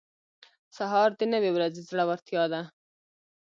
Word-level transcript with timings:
سهار 0.77 1.09
د 1.19 1.21
نوې 1.33 1.51
ورځې 1.55 1.81
زړورتیا 1.89 2.43
ده. 2.53 2.61